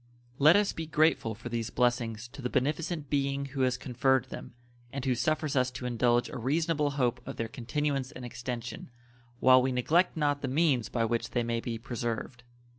Let 0.39 0.55
us 0.55 0.73
be 0.73 0.87
grateful 0.87 1.35
for 1.35 1.49
these 1.49 1.69
blessings 1.69 2.27
to 2.29 2.41
the 2.41 2.49
beneficent 2.49 3.11
Being 3.11 3.45
who 3.53 3.61
has 3.61 3.77
conferred 3.77 4.25
them, 4.31 4.55
and 4.91 5.05
who 5.05 5.13
suffers 5.13 5.55
us 5.55 5.69
to 5.69 5.85
indulge 5.85 6.27
a 6.27 6.39
reasonable 6.39 6.89
hope 6.97 7.21
of 7.27 7.35
their 7.35 7.47
continuance 7.47 8.11
and 8.11 8.25
extension, 8.25 8.89
while 9.41 9.61
we 9.61 9.71
neglect 9.71 10.17
not 10.17 10.41
the 10.41 10.47
means 10.47 10.89
by 10.89 11.05
which 11.05 11.29
they 11.29 11.43
may 11.43 11.59
be 11.59 11.77
preserved. 11.77 12.41